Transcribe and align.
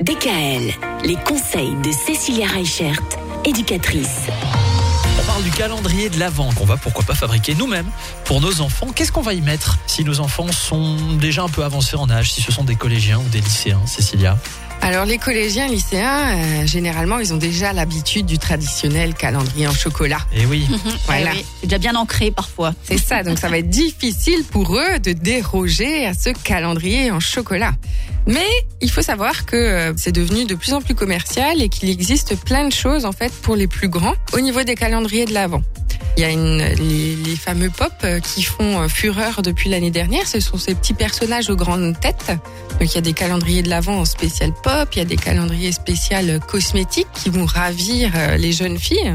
DKL, 0.00 0.72
les 1.04 1.16
conseils 1.26 1.74
de 1.84 1.92
Cécilia 1.92 2.46
Reichert, 2.46 2.98
éducatrice. 3.44 4.28
On 5.20 5.26
parle 5.26 5.42
du 5.42 5.50
calendrier 5.50 6.08
de 6.08 6.18
l'Avent 6.18 6.50
qu'on 6.54 6.64
va 6.64 6.78
pourquoi 6.78 7.04
pas 7.04 7.14
fabriquer 7.14 7.54
nous-mêmes 7.54 7.90
pour 8.24 8.40
nos 8.40 8.62
enfants. 8.62 8.86
Qu'est-ce 8.94 9.12
qu'on 9.12 9.20
va 9.20 9.34
y 9.34 9.42
mettre 9.42 9.78
si 9.86 10.02
nos 10.02 10.20
enfants 10.20 10.50
sont 10.52 10.96
déjà 11.20 11.42
un 11.42 11.50
peu 11.50 11.64
avancés 11.64 11.96
en 11.96 12.08
âge, 12.08 12.32
si 12.32 12.40
ce 12.40 12.50
sont 12.50 12.64
des 12.64 12.76
collégiens 12.76 13.18
ou 13.18 13.28
des 13.28 13.42
lycéens, 13.42 13.80
Cécilia? 13.86 14.38
Alors 14.82 15.04
les 15.04 15.18
collégiens, 15.18 15.68
lycéens, 15.68 16.38
euh, 16.38 16.66
généralement, 16.66 17.18
ils 17.18 17.34
ont 17.34 17.36
déjà 17.36 17.74
l'habitude 17.74 18.24
du 18.24 18.38
traditionnel 18.38 19.12
calendrier 19.12 19.66
en 19.66 19.74
chocolat. 19.74 20.20
Eh 20.34 20.46
oui, 20.46 20.66
Voilà. 21.04 21.32
Eh 21.34 21.36
oui, 21.36 21.44
c'est 21.60 21.66
déjà 21.66 21.76
bien 21.78 21.94
ancré 21.96 22.30
parfois. 22.30 22.72
C'est 22.84 22.96
ça, 22.96 23.22
donc 23.22 23.38
ça 23.38 23.50
va 23.50 23.58
être 23.58 23.68
difficile 23.68 24.44
pour 24.50 24.78
eux 24.78 24.98
de 24.98 25.12
déroger 25.12 26.06
à 26.06 26.14
ce 26.14 26.30
calendrier 26.30 27.10
en 27.10 27.20
chocolat. 27.20 27.72
Mais 28.26 28.48
il 28.80 28.90
faut 28.90 29.02
savoir 29.02 29.46
que 29.46 29.56
euh, 29.56 29.92
c'est 29.96 30.12
devenu 30.12 30.44
de 30.44 30.54
plus 30.54 30.72
en 30.72 30.80
plus 30.80 30.94
commercial 30.94 31.62
et 31.62 31.68
qu'il 31.68 31.88
existe 31.88 32.36
plein 32.44 32.66
de 32.66 32.72
choses 32.72 33.04
en 33.04 33.12
fait 33.12 33.32
pour 33.32 33.56
les 33.56 33.66
plus 33.66 33.88
grands 33.88 34.14
au 34.32 34.40
niveau 34.40 34.62
des 34.62 34.74
calendriers 34.74 35.24
de 35.24 35.32
l'Avent. 35.32 35.62
Il 36.20 36.24
y 36.24 36.26
a 36.26 36.32
une, 36.32 36.58
les, 36.58 37.16
les 37.16 37.34
fameux 37.34 37.70
pop 37.70 37.94
euh, 38.04 38.20
qui 38.20 38.42
font 38.42 38.82
euh, 38.82 38.88
fureur 38.88 39.40
depuis 39.40 39.70
l'année 39.70 39.90
dernière. 39.90 40.26
Ce 40.28 40.38
sont 40.38 40.58
ces 40.58 40.74
petits 40.74 40.92
personnages 40.92 41.48
aux 41.48 41.56
grandes 41.56 41.98
têtes. 41.98 42.26
Donc 42.78 42.92
il 42.92 42.94
y 42.94 42.98
a 42.98 43.00
des 43.00 43.14
calendriers 43.14 43.62
de 43.62 43.70
l'Avent 43.70 44.00
en 44.00 44.04
spécial 44.04 44.52
pop, 44.62 44.86
il 44.92 44.98
y 44.98 45.02
a 45.02 45.06
des 45.06 45.16
calendriers 45.16 45.72
spécial 45.72 46.38
cosmétiques 46.46 47.06
qui 47.14 47.30
vont 47.30 47.46
ravir 47.46 48.12
euh, 48.14 48.36
les 48.36 48.52
jeunes 48.52 48.78
filles. 48.78 49.14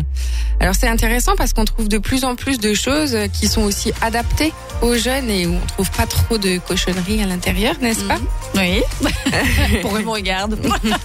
Alors 0.59 0.73
c'est 0.73 0.87
intéressant 0.87 1.35
parce 1.35 1.53
qu'on 1.53 1.65
trouve 1.65 1.89
de 1.89 1.99
plus 1.99 2.23
en 2.23 2.35
plus 2.35 2.57
de 2.59 2.73
choses 2.73 3.15
qui 3.33 3.47
sont 3.47 3.61
aussi 3.61 3.91
adaptées 4.01 4.51
aux 4.81 4.95
jeunes 4.95 5.29
et 5.29 5.45
où 5.45 5.53
on 5.53 5.65
trouve 5.67 5.91
pas 5.91 6.07
trop 6.07 6.37
de 6.39 6.57
cochonneries 6.57 7.21
à 7.21 7.27
l'intérieur, 7.27 7.75
n'est-ce 7.81 8.03
pas? 8.05 8.17
Oui. 8.55 8.81
Pour 9.81 9.95
eux, 9.95 10.01
me 10.01 10.09
regarde. 10.09 10.57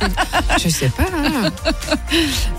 Je 0.62 0.68
sais 0.68 0.88
pas. 0.88 1.04
hein. 1.12 1.51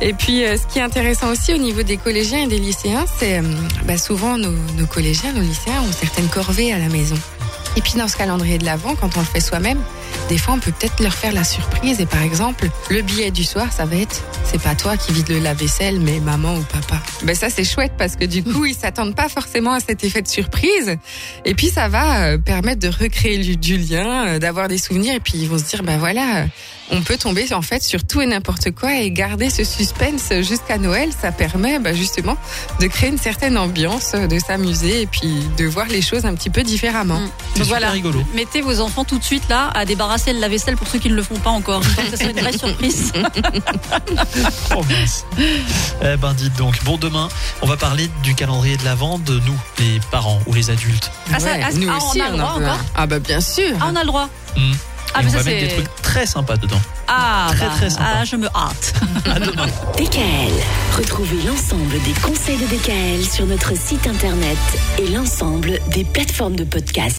Et 0.02 0.14
puis, 0.14 0.44
euh, 0.46 0.58
ce 0.58 0.68
qui 0.72 0.80
est 0.80 0.84
intéressant 0.84 1.30
aussi 1.32 1.54
au 1.54 1.58
niveau 1.58 1.82
des 1.84 1.98
collégiens 1.98 2.40
et 2.44 2.48
des 2.48 2.60
lycéens, 2.60 3.06
c'est 3.20 3.31
euh, 3.38 3.42
bah, 3.86 3.98
souvent 3.98 4.38
nos, 4.38 4.52
nos 4.78 4.86
collégiens, 4.86 5.34
nos 5.34 5.42
lycéens 5.42 5.82
ont 5.82 5.92
certaines 5.92 6.28
corvées 6.28 6.74
à 6.74 6.80
la 6.80 6.90
maison. 6.90 7.16
Et 7.78 7.82
puis 7.82 7.94
dans 7.98 8.08
ce 8.08 8.18
calendrier 8.18 8.58
de 8.58 8.66
l'avant, 8.66 8.96
quand 8.96 9.16
on 9.16 9.20
le 9.22 9.26
fait 9.26 9.40
soi-même, 9.40 9.80
des 10.30 10.38
fois 10.38 10.56
on 10.56 10.60
peut 10.60 10.72
peut-être 10.72 11.02
leur 11.02 11.14
faire 11.14 11.32
la 11.34 11.44
surprise. 11.44 12.00
Et 12.02 12.06
par 12.06 12.22
exemple, 12.22 12.70
le 12.90 13.02
billet 13.02 13.32
du 13.32 13.44
soir, 13.44 13.72
ça 13.72 13.86
va 13.86 13.96
être 13.96 14.24
c'est 14.52 14.62
pas 14.62 14.76
toi 14.76 14.98
qui 14.98 15.14
vide 15.14 15.30
le 15.30 15.40
lave-vaisselle, 15.40 16.02
mais 16.02 16.20
maman 16.20 16.56
ou 16.56 16.62
papa. 16.64 17.02
Ben 17.24 17.34
ça 17.34 17.50
c'est 17.50 17.64
chouette 17.64 17.94
parce 17.98 18.18
que 18.18 18.26
du 18.26 18.44
coup 18.54 18.66
ils 18.66 18.76
s'attendent 18.76 19.16
pas 19.16 19.30
forcément 19.30 19.72
à 19.72 19.80
cet 19.80 20.04
effet 20.04 20.22
de 20.22 20.28
surprise. 20.28 20.98
Et 21.46 21.56
puis 21.56 21.70
ça 21.70 21.88
va 21.88 22.24
euh, 22.24 22.38
permettre 22.38 22.82
de 22.82 22.90
recréer 22.90 23.38
du, 23.56 23.78
lien, 23.78 24.28
euh, 24.28 24.40
d'avoir 24.40 24.68
des 24.68 24.78
souvenirs. 24.78 25.16
Et 25.16 25.20
puis 25.22 25.34
ils 25.36 25.48
vont 25.48 25.58
se 25.58 25.64
dire 25.64 25.84
ben 25.84 25.98
voilà, 25.98 26.40
euh, 26.40 26.46
on 26.92 27.02
peut 27.02 27.16
tomber 27.16 27.54
en 27.54 27.62
fait 27.62 27.82
sur 27.82 28.06
tout 28.06 28.20
et 28.20 28.26
n'importe 28.26 28.72
quoi 28.72 28.94
et 29.00 29.10
garder 29.12 29.50
ce 29.50 29.64
suspense 29.64 30.34
jusqu'à 30.42 30.78
Noël. 30.78 31.12
Ça 31.18 31.32
permet 31.32 31.80
ben, 31.80 31.96
justement 31.96 32.36
de 32.82 32.88
créer 32.88 33.10
une 33.10 33.18
certaine 33.18 33.58
ambiance, 33.58 34.12
de 34.12 34.38
s'amuser 34.38 35.04
et 35.04 35.08
puis 35.08 35.32
de 35.58 35.66
voir 35.66 35.88
les 35.88 36.02
choses 36.02 36.26
un 36.26 36.36
petit 36.36 36.50
peu 36.50 36.64
différemment. 36.64 37.22
c'est 37.54 37.60
Donc 37.60 37.68
super 37.68 37.68
voilà. 37.68 37.90
rigolo. 37.92 38.22
Mettez 38.36 38.60
vos 38.60 38.82
enfants 38.82 39.06
tout 39.06 39.18
de 39.18 39.24
suite 39.24 39.48
là 39.48 39.70
à 39.74 39.86
débarrasser 39.86 40.34
le 40.34 40.40
lave-vaisselle 40.40 40.76
pour 40.76 40.88
ceux 40.88 41.00
qui 41.00 41.10
ne 41.10 41.16
le 41.16 41.24
font 41.24 41.40
pas 41.40 41.52
encore. 41.52 41.84
Je 41.84 41.96
pense 41.96 42.06
que 42.06 42.12
ça 42.12 42.18
serait 42.18 42.32
une 42.32 42.40
vraie 42.40 42.52
surprise. 42.58 43.14
Oh 44.76 44.84
mince. 44.90 45.26
eh 46.02 46.18
ben 46.18 46.34
dites 46.34 46.56
donc, 46.58 46.82
bon 46.84 46.98
demain, 46.98 47.28
on 47.62 47.68
va 47.68 47.78
parler 47.78 48.10
du 48.24 48.36
calendrier 48.36 48.78
de 48.78 48.84
l'Avent 48.86 49.20
de 49.20 49.40
nous, 49.46 49.60
les 49.80 50.00
parents 50.12 50.40
ou 50.48 50.54
les 50.54 50.70
adultes. 50.70 51.12
Ah, 51.34 51.40
ça- 51.40 51.48
ah, 51.64 51.70
nous 51.74 51.90
ah, 51.90 51.98
on 52.02 52.08
aussi, 52.10 52.22
a 52.22 52.30
le 52.30 52.38
droit 52.38 52.52
encore. 52.54 52.78
Ah 52.96 53.06
bah 53.08 53.20
bien 53.20 53.42
sûr. 53.42 53.76
Ah, 53.82 53.88
on 53.92 53.96
a 53.96 54.02
le 54.02 54.08
droit. 54.08 54.30
Hmm. 54.56 54.72
Ah, 55.14 55.20
Et 55.20 55.24
mais 55.26 55.30
on 55.30 55.34
ça, 55.34 55.38
va 55.40 55.44
mettre 55.44 55.60
des 55.60 55.70
c'est- 55.70 55.76
trucs 55.76 56.02
très 56.02 56.26
sympas 56.26 56.56
dedans. 56.56 56.80
Ah, 57.14 57.48
Très, 57.52 57.66
bah, 57.66 57.72
très 57.76 57.90
sympa. 57.90 58.04
ah, 58.22 58.24
je 58.24 58.36
me 58.38 58.48
hâte. 58.48 58.94
À 59.30 59.40
demain. 59.40 59.66
DKL, 59.98 60.54
retrouvez 60.98 61.42
l'ensemble 61.46 62.02
des 62.04 62.14
conseils 62.22 62.58
de 62.58 62.66
DKL 62.68 63.26
sur 63.30 63.46
notre 63.46 63.76
site 63.78 64.08
internet 64.08 64.58
et 64.98 65.10
l'ensemble 65.10 65.80
des 65.90 66.06
plateformes 66.06 66.56
de 66.56 66.64
podcast. 66.64 67.10